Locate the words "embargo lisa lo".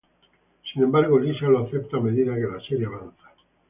0.81-1.59